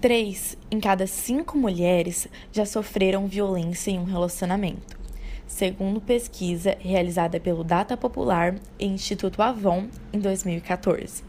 Três 0.00 0.56
em 0.70 0.78
cada 0.78 1.08
cinco 1.08 1.58
mulheres 1.58 2.28
já 2.52 2.64
sofreram 2.64 3.26
violência 3.26 3.90
em 3.90 3.98
um 3.98 4.04
relacionamento, 4.04 4.96
segundo 5.44 6.00
pesquisa 6.00 6.76
realizada 6.78 7.40
pelo 7.40 7.64
Data 7.64 7.96
Popular 7.96 8.54
e 8.78 8.86
Instituto 8.86 9.42
Avon 9.42 9.88
em 10.12 10.20
2014. 10.20 11.24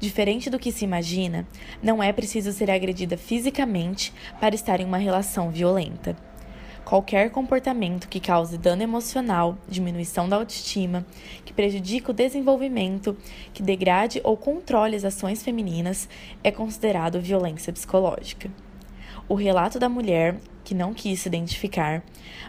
Diferente 0.00 0.48
do 0.48 0.58
que 0.58 0.72
se 0.72 0.82
imagina, 0.82 1.46
não 1.82 2.02
é 2.02 2.10
preciso 2.10 2.52
ser 2.52 2.70
agredida 2.70 3.18
fisicamente 3.18 4.14
para 4.40 4.54
estar 4.54 4.80
em 4.80 4.86
uma 4.86 4.96
relação 4.96 5.50
violenta. 5.50 6.16
Qualquer 6.84 7.30
comportamento 7.30 8.08
que 8.08 8.20
cause 8.20 8.58
dano 8.58 8.82
emocional, 8.82 9.56
diminuição 9.66 10.28
da 10.28 10.36
autoestima, 10.36 11.04
que 11.42 11.52
prejudique 11.52 12.10
o 12.10 12.14
desenvolvimento, 12.14 13.16
que 13.54 13.62
degrade 13.62 14.20
ou 14.22 14.36
controle 14.36 14.94
as 14.94 15.04
ações 15.04 15.42
femininas, 15.42 16.06
é 16.42 16.50
considerado 16.50 17.18
violência 17.18 17.72
psicológica. 17.72 18.50
O 19.26 19.34
relato 19.34 19.78
da 19.78 19.88
mulher, 19.88 20.36
que 20.62 20.74
não 20.74 20.92
quis 20.92 21.20
se 21.20 21.28
identificar, 21.28 22.02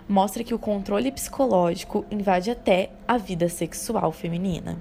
mostra 0.08 0.44
que 0.44 0.54
o 0.54 0.60
controle 0.60 1.14
psicológico 1.14 2.06
invade 2.12 2.52
até 2.52 2.90
a 3.08 3.18
vida 3.18 3.48
sexual 3.48 4.12
feminina. 4.12 4.78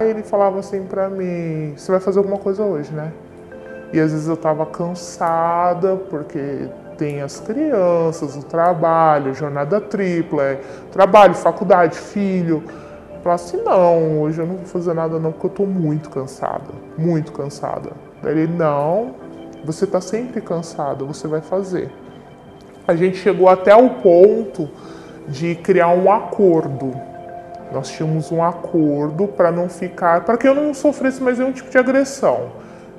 Ele 0.00 0.22
falava 0.22 0.58
assim 0.58 0.84
pra 0.86 1.10
mim: 1.10 1.74
Você 1.76 1.92
vai 1.92 2.00
fazer 2.00 2.18
alguma 2.18 2.38
coisa 2.38 2.64
hoje, 2.64 2.90
né? 2.90 3.12
E 3.92 4.00
às 4.00 4.12
vezes 4.12 4.26
eu 4.26 4.36
tava 4.36 4.64
cansada, 4.64 5.96
porque 5.96 6.70
tem 7.00 7.22
as 7.22 7.40
crianças, 7.40 8.36
o 8.36 8.42
trabalho, 8.42 9.34
jornada 9.34 9.80
tripla, 9.80 10.42
é, 10.42 10.60
trabalho, 10.92 11.34
faculdade, 11.34 11.96
filho. 11.96 12.62
Eu 13.14 13.20
falava 13.22 13.42
assim: 13.42 13.56
Não, 13.62 14.20
hoje 14.20 14.38
eu 14.38 14.46
não 14.46 14.56
vou 14.56 14.66
fazer 14.66 14.92
nada, 14.92 15.18
não, 15.18 15.32
porque 15.32 15.46
eu 15.46 15.50
tô 15.50 15.64
muito 15.64 16.10
cansada, 16.10 16.70
muito 16.98 17.32
cansada. 17.32 17.92
Daí 18.22 18.40
ele: 18.40 18.52
Não, 18.52 19.14
você 19.64 19.86
tá 19.86 19.98
sempre 19.98 20.42
cansada, 20.42 21.02
você 21.02 21.26
vai 21.26 21.40
fazer. 21.40 21.90
A 22.86 22.94
gente 22.94 23.16
chegou 23.16 23.48
até 23.48 23.74
o 23.74 23.88
ponto 24.02 24.68
de 25.26 25.54
criar 25.54 25.88
um 25.88 26.12
acordo 26.12 26.92
nós 27.72 27.88
tínhamos 27.88 28.32
um 28.32 28.42
acordo 28.42 29.28
para 29.28 29.52
não 29.52 29.68
ficar, 29.68 30.24
para 30.24 30.36
que 30.36 30.48
eu 30.48 30.56
não 30.56 30.74
sofresse 30.74 31.22
mais 31.22 31.38
nenhum 31.38 31.52
tipo 31.52 31.70
de 31.70 31.78
agressão. 31.78 32.48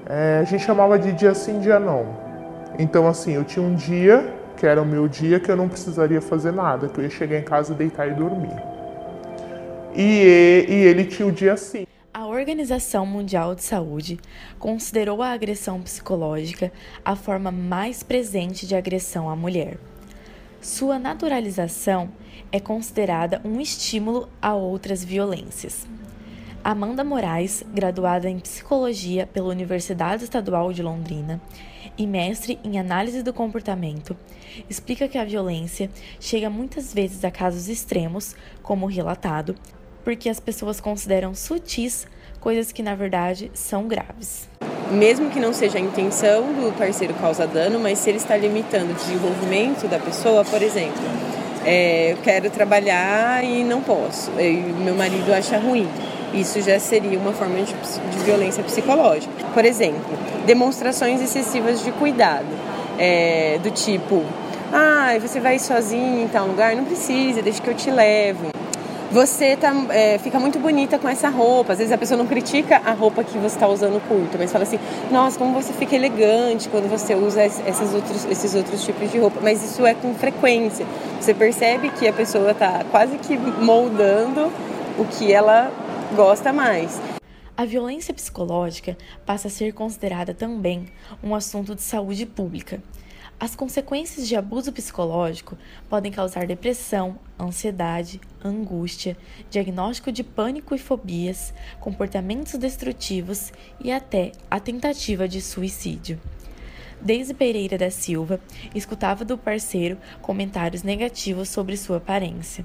É, 0.08 0.40
a 0.40 0.46
gente 0.46 0.64
chamava 0.64 0.98
de 0.98 1.12
dia 1.12 1.34
sim, 1.34 1.60
dia 1.60 1.78
não. 1.78 2.31
Então, 2.80 3.08
assim, 3.08 3.34
eu 3.34 3.44
tinha 3.44 3.64
um 3.64 3.76
dia, 3.76 4.34
que 4.58 4.66
era 4.66 4.82
o 4.82 4.86
meu 4.86 5.08
dia, 5.08 5.40
que 5.40 5.52
eu 5.52 5.56
não 5.56 5.68
precisaria 5.68 6.22
fazer 6.22 6.52
nada, 6.52 6.88
que 6.88 7.00
eu 7.00 7.04
ia 7.04 7.10
chegar 7.10 7.38
em 7.38 7.44
casa, 7.44 7.74
deitar 7.74 8.08
e 8.08 8.14
dormir. 8.14 8.56
E, 9.96 10.66
e 10.70 10.74
ele 10.74 11.06
tinha 11.06 11.28
o 11.28 11.32
dia 11.32 11.58
sim. 11.58 11.86
A 12.14 12.26
Organização 12.28 13.06
Mundial 13.06 13.56
de 13.56 13.64
Saúde 13.64 14.20
considerou 14.60 15.22
a 15.22 15.32
agressão 15.32 15.82
psicológica 15.82 16.72
a 17.04 17.16
forma 17.16 17.52
mais 17.52 18.04
presente 18.04 18.68
de 18.68 18.76
agressão 18.76 19.30
à 19.30 19.36
mulher. 19.36 19.78
Sua 20.62 21.00
naturalização 21.00 22.10
é 22.52 22.60
considerada 22.60 23.42
um 23.44 23.60
estímulo 23.60 24.30
a 24.42 24.54
outras 24.54 25.04
violências. 25.04 25.88
Amanda 26.64 27.04
Moraes, 27.04 27.64
graduada 27.74 28.30
em 28.30 28.40
Psicologia 28.40 29.26
pela 29.26 29.50
Universidade 29.50 30.24
Estadual 30.24 30.72
de 30.72 30.84
Londrina 30.84 31.42
e 31.98 32.06
mestre 32.06 32.60
em 32.64 32.80
Análise 32.80 33.24
do 33.24 33.34
Comportamento, 33.34 34.16
explica 34.70 35.08
que 35.08 35.18
a 35.18 35.26
violência 35.26 35.90
chega 36.20 36.52
muitas 36.52 36.94
vezes 36.94 37.26
a 37.26 37.32
casos 37.32 37.68
extremos, 37.68 38.36
como 38.62 38.86
relatado, 38.86 39.56
porque 40.04 40.30
as 40.30 40.40
pessoas 40.40 40.80
consideram 40.80 41.34
sutis 41.34 42.06
coisas 42.40 42.72
que 42.72 42.84
na 42.84 42.94
verdade 42.94 43.50
são 43.54 43.88
graves 43.88 44.48
mesmo 44.92 45.30
que 45.30 45.40
não 45.40 45.54
seja 45.54 45.78
a 45.78 45.82
intenção 45.82 46.42
do 46.54 46.76
parceiro 46.78 47.14
causar 47.14 47.48
dano, 47.48 47.80
mas 47.80 47.98
se 48.00 48.10
ele 48.10 48.18
está 48.18 48.36
limitando 48.36 48.92
o 48.92 48.94
desenvolvimento 48.94 49.88
da 49.88 49.98
pessoa, 49.98 50.44
por 50.44 50.62
exemplo, 50.62 51.02
é, 51.66 52.12
eu 52.12 52.18
quero 52.18 52.50
trabalhar 52.50 53.42
e 53.42 53.64
não 53.64 53.82
posso, 53.82 54.32
e 54.38 54.52
meu 54.52 54.94
marido 54.94 55.34
acha 55.34 55.58
ruim. 55.58 55.88
Isso 56.34 56.62
já 56.62 56.80
seria 56.80 57.18
uma 57.20 57.34
forma 57.34 57.62
de, 57.62 57.74
de 57.74 58.24
violência 58.24 58.64
psicológica. 58.64 59.32
Por 59.54 59.66
exemplo, 59.66 60.18
demonstrações 60.46 61.22
excessivas 61.22 61.84
de 61.84 61.92
cuidado, 61.92 62.48
é, 62.98 63.60
do 63.62 63.70
tipo, 63.72 64.24
ah, 64.72 65.18
você 65.20 65.40
vai 65.40 65.60
sozinho 65.60 66.24
em 66.24 66.28
tal 66.28 66.48
lugar? 66.48 66.76
Não 66.76 66.86
precisa, 66.86 67.42
deixa 67.42 67.62
que 67.62 67.70
eu 67.70 67.76
te 67.76 67.92
levo 67.92 68.52
você 69.12 69.58
tá, 69.58 69.74
é, 69.90 70.18
fica 70.18 70.40
muito 70.40 70.58
bonita 70.58 70.98
com 70.98 71.08
essa 71.08 71.28
roupa. 71.30 71.74
Às 71.74 71.80
vezes 71.80 71.92
a 71.92 71.98
pessoa 71.98 72.18
não 72.18 72.26
critica 72.26 72.82
a 72.84 72.94
roupa 72.94 73.24
que 73.24 73.38
você 73.38 73.56
está 73.56 73.68
usando 73.68 74.02
curto, 74.08 74.38
mas 74.40 74.52
fala 74.52 74.64
assim, 74.64 74.80
nossa, 75.12 75.38
como 75.38 75.54
você 75.54 75.74
fica 75.74 75.96
elegante 75.96 76.70
quando 76.70 76.90
você 76.90 77.14
usa 77.14 77.46
esses 77.46 77.94
outros, 77.94 78.26
esses 78.26 78.56
outros 78.56 78.84
tipos 78.84 79.12
de 79.12 79.20
roupa. 79.20 79.40
Mas 79.44 79.62
isso 79.64 79.86
é 79.86 79.94
com 79.94 80.14
frequência. 80.16 80.86
Você 81.20 81.34
percebe 81.34 81.90
que 81.90 82.08
a 82.08 82.14
pessoa 82.14 82.52
está 82.52 82.86
quase 82.90 83.18
que 83.18 83.38
moldando 83.38 84.50
o 84.98 85.06
que 85.06 85.32
ela 85.32 85.70
gosta 86.16 86.52
mais. 86.52 87.00
A 87.56 87.64
violência 87.64 88.14
psicológica 88.14 88.98
passa 89.26 89.48
a 89.48 89.52
ser 89.52 89.74
considerada 89.74 90.34
também 90.34 90.88
um 91.24 91.34
assunto 91.34 91.74
de 91.74 91.82
saúde 91.82 92.26
pública. 92.26 92.84
As 93.40 93.56
consequências 93.56 94.28
de 94.28 94.36
abuso 94.36 94.72
psicológico 94.72 95.58
podem 95.90 96.12
causar 96.12 96.46
depressão, 96.46 97.18
ansiedade, 97.40 98.20
angústia, 98.44 99.18
diagnóstico 99.50 100.12
de 100.12 100.24
pânico 100.24 100.76
e 100.76 100.78
fobias, 100.78 101.54
comportamentos 101.80 102.54
destrutivos 102.54 103.52
e 103.80 103.92
até 103.92 104.34
a 104.50 104.60
tentativa 104.60 105.28
de 105.28 105.42
suicídio. 105.42 106.20
Deise 107.02 107.34
Pereira 107.34 107.80
da 107.80 107.90
Silva 107.90 108.40
escutava 108.76 109.26
do 109.26 109.38
parceiro 109.38 109.98
comentários 110.22 110.84
negativos 110.84 111.50
sobre 111.50 111.76
sua 111.76 111.98
aparência, 111.98 112.64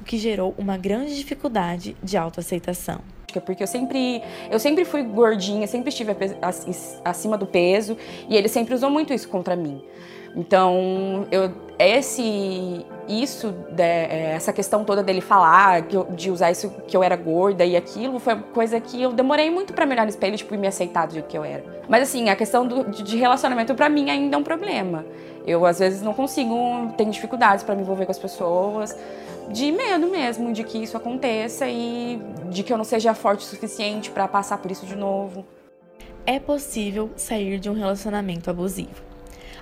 o 0.00 0.04
que 0.04 0.18
gerou 0.18 0.54
uma 0.58 0.76
grande 0.76 1.16
dificuldade 1.16 1.96
de 2.02 2.16
autoaceitação 2.16 3.00
porque 3.40 3.62
eu 3.62 3.66
sempre, 3.66 4.22
eu 4.50 4.58
sempre 4.58 4.84
fui 4.84 5.02
gordinha, 5.02 5.66
sempre 5.66 5.90
estive 5.90 6.12
acima 7.04 7.36
do 7.36 7.46
peso 7.46 7.96
e 8.28 8.36
ele 8.36 8.48
sempre 8.48 8.74
usou 8.74 8.90
muito 8.90 9.12
isso 9.12 9.28
contra 9.28 9.56
mim. 9.56 9.82
Então, 10.34 11.26
eu, 11.30 11.52
esse, 11.78 12.84
isso, 13.08 13.52
de, 13.70 13.82
é, 13.82 14.32
essa 14.34 14.52
questão 14.52 14.84
toda 14.84 15.02
dele 15.02 15.20
falar, 15.20 15.82
de 16.14 16.30
usar 16.30 16.50
isso 16.50 16.70
que 16.86 16.96
eu 16.96 17.02
era 17.02 17.16
gorda 17.16 17.64
e 17.64 17.76
aquilo, 17.76 18.18
foi 18.18 18.36
coisa 18.36 18.80
que 18.80 19.00
eu 19.00 19.12
demorei 19.12 19.50
muito 19.50 19.72
para 19.72 19.86
me 19.86 19.92
olhar 19.92 20.04
no 20.04 20.10
espelho 20.10 20.36
tipo, 20.36 20.54
e 20.54 20.58
me 20.58 20.66
aceitar 20.66 21.06
do 21.06 21.14
jeito 21.14 21.26
que 21.26 21.36
eu 21.36 21.44
era. 21.44 21.64
Mas 21.88 22.02
assim, 22.02 22.28
a 22.28 22.36
questão 22.36 22.66
do, 22.66 22.84
de 22.90 23.16
relacionamento 23.16 23.74
para 23.74 23.88
mim 23.88 24.10
ainda 24.10 24.36
é 24.36 24.38
um 24.38 24.42
problema. 24.42 25.04
Eu 25.46 25.64
às 25.64 25.78
vezes 25.78 26.02
não 26.02 26.12
consigo, 26.12 26.54
tenho 26.96 27.10
dificuldades 27.10 27.62
para 27.62 27.74
me 27.74 27.82
envolver 27.82 28.04
com 28.04 28.12
as 28.12 28.18
pessoas, 28.18 28.96
de 29.48 29.70
medo 29.70 30.08
mesmo 30.08 30.52
de 30.52 30.64
que 30.64 30.78
isso 30.78 30.96
aconteça 30.96 31.68
e 31.68 32.20
de 32.50 32.62
que 32.62 32.72
eu 32.72 32.76
não 32.76 32.84
seja 32.84 33.14
forte 33.14 33.44
o 33.44 33.48
suficiente 33.48 34.10
para 34.10 34.26
passar 34.26 34.58
por 34.58 34.70
isso 34.70 34.84
de 34.86 34.96
novo. 34.96 35.44
É 36.26 36.40
possível 36.40 37.10
sair 37.14 37.60
de 37.60 37.70
um 37.70 37.74
relacionamento 37.74 38.50
abusivo 38.50 39.05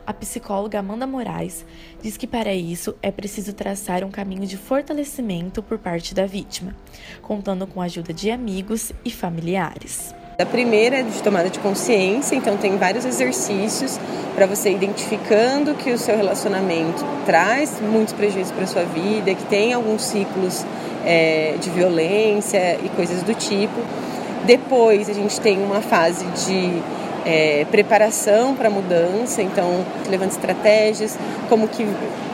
a 0.07 0.13
psicóloga 0.13 0.79
Amanda 0.79 1.07
Moraes 1.07 1.65
diz 2.03 2.17
que 2.17 2.27
para 2.27 2.55
isso 2.55 2.95
é 3.03 3.11
preciso 3.11 3.53
traçar 3.53 4.05
um 4.05 4.11
caminho 4.11 4.47
de 4.47 4.57
fortalecimento 4.57 5.63
por 5.63 5.79
parte 5.79 6.15
da 6.15 6.27
vítima, 6.27 6.75
contando 7.23 7.67
com 7.67 7.81
a 7.81 7.85
ajuda 7.85 8.13
de 8.13 8.31
amigos 8.31 8.93
e 9.05 9.11
familiares. 9.11 10.15
A 10.39 10.45
primeira 10.45 10.97
é 10.97 11.03
de 11.03 11.23
tomada 11.23 11.49
de 11.49 11.61
consciência, 11.61 12.35
então 12.35 12.57
tem 12.57 12.77
vários 12.77 13.05
exercícios 13.05 14.01
para 14.35 14.47
você 14.47 14.71
identificando 14.71 15.75
que 15.75 15.93
o 15.93 15.99
seu 15.99 16.17
relacionamento 16.17 17.05
traz 17.25 17.81
muitos 17.81 18.13
prejuízos 18.13 18.53
para 18.53 18.67
sua 18.67 18.83
vida, 18.83 19.33
que 19.33 19.45
tem 19.45 19.73
alguns 19.73 20.03
ciclos 20.03 20.67
é, 21.05 21.57
de 21.61 21.71
violência 21.71 22.81
e 22.83 22.89
coisas 22.91 23.23
do 23.23 23.33
tipo. 23.33 23.81
Depois 24.45 25.09
a 25.09 25.13
gente 25.13 25.41
tem 25.41 25.63
uma 25.63 25.81
fase 25.81 26.25
de 26.47 26.83
é, 27.25 27.67
preparação 27.71 28.55
para 28.55 28.69
a 28.69 28.71
mudança, 28.71 29.43
então 29.43 29.85
levando 30.09 30.31
estratégias, 30.31 31.19
como 31.49 31.69
que, 31.69 31.87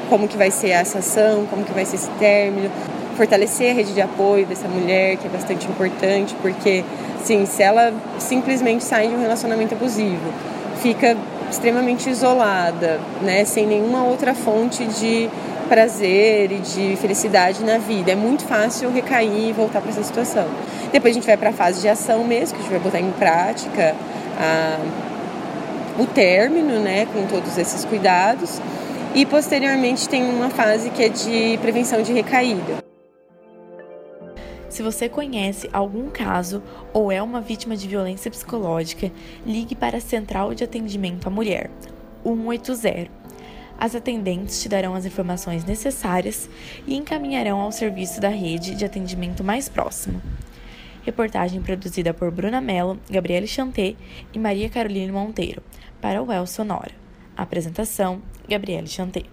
como 0.09 0.27
que 0.27 0.37
vai 0.37 0.51
ser 0.51 0.71
essa 0.71 0.99
ação, 0.99 1.47
como 1.49 1.65
que 1.65 1.73
vai 1.73 1.85
ser 1.85 1.97
esse 1.97 2.11
término, 2.19 2.71
fortalecer 3.17 3.73
a 3.73 3.75
rede 3.75 3.93
de 3.93 4.01
apoio 4.01 4.47
dessa 4.47 4.67
mulher, 4.67 5.17
que 5.17 5.27
é 5.27 5.31
bastante 5.31 5.67
importante, 5.69 6.35
porque 6.41 6.85
sim, 7.23 7.45
se 7.47 7.63
ela 7.63 7.93
simplesmente 8.19 8.83
sai 8.83 9.09
de 9.09 9.15
um 9.15 9.21
relacionamento 9.21 9.75
abusivo, 9.75 10.33
fica 10.81 11.17
extremamente 11.51 12.09
isolada, 12.09 13.01
né, 13.23 13.45
sem 13.45 13.67
nenhuma 13.67 14.05
outra 14.05 14.35
fonte 14.35 14.85
de 14.87 15.29
prazer 15.69 16.51
e 16.51 16.59
de 16.59 16.97
felicidade 16.97 17.63
na 17.65 17.79
vida. 17.79 18.11
É 18.11 18.17
muito 18.17 18.45
fácil 18.45 18.91
recair 18.91 19.51
e 19.51 19.53
voltar 19.53 19.81
para 19.81 19.91
essa 19.91 20.03
situação. 20.03 20.47
Depois 20.93 21.13
a 21.13 21.15
gente 21.15 21.27
vai 21.27 21.37
para 21.37 21.51
a 21.51 21.53
fase 21.53 21.81
de 21.81 21.89
ação 21.89 22.25
mesmo, 22.25 22.57
que 22.57 22.61
a 22.61 22.63
gente 22.63 22.73
vai 22.73 22.81
botar 22.81 23.01
em 23.01 23.13
prática 23.13 23.95
a, 24.41 24.79
o 26.01 26.07
término, 26.07 26.81
né, 26.81 27.07
com 27.07 27.27
todos 27.27 27.59
esses 27.59 27.85
cuidados. 27.85 28.61
E 29.15 29.27
posteriormente 29.27 30.09
tem 30.09 30.23
uma 30.23 30.51
fase 30.51 30.89
que 30.91 31.03
é 31.03 31.09
de 31.09 31.59
prevenção 31.61 32.01
de 32.01 32.13
recaída. 32.13 32.81
Se 34.69 34.85
você 34.85 35.09
conhece 35.09 35.69
algum 35.73 36.09
caso 36.09 36.63
ou 36.93 37.11
é 37.11 37.21
uma 37.21 37.41
vítima 37.41 37.77
de 37.77 37.89
violência 37.89 38.31
psicológica, 38.31 39.11
ligue 39.45 39.75
para 39.75 39.99
a 39.99 40.01
Central 40.01 40.55
de 40.55 40.63
Atendimento 40.63 41.27
à 41.27 41.31
Mulher, 41.31 41.69
180. 42.25 43.11
As 43.79 43.95
atendentes 43.95 44.63
te 44.63 44.69
darão 44.69 44.95
as 44.95 45.05
informações 45.05 45.65
necessárias 45.65 46.49
e 46.87 46.95
encaminharão 46.95 47.59
ao 47.61 47.73
serviço 47.73 48.21
da 48.21 48.29
rede 48.29 48.75
de 48.75 48.85
atendimento 48.85 49.43
mais 49.43 49.69
próximo. 49.69 50.23
Reportagem 51.11 51.61
produzida 51.61 52.15
por 52.15 52.31
Bruna 52.31 52.61
Mello, 52.61 52.97
Gabriele 53.11 53.49
Chanté 53.49 53.97
e 54.33 54.39
Maria 54.39 54.71
Caroline 54.71 55.11
Monteiro, 55.11 55.61
para 56.01 56.23
o 56.23 56.31
El 56.31 56.47
Sonora. 56.47 56.93
Apresentação: 57.37 58.23
Gabriele 58.49 58.87
Chanté. 58.87 59.25